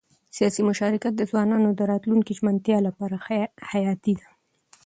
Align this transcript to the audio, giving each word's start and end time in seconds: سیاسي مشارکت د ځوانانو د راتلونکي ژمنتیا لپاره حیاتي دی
سیاسي 0.35 0.61
مشارکت 0.69 1.13
د 1.17 1.21
ځوانانو 1.29 1.69
د 1.73 1.81
راتلونکي 1.91 2.31
ژمنتیا 2.39 2.77
لپاره 2.87 3.15
حیاتي 3.71 4.13
دی 4.19 4.27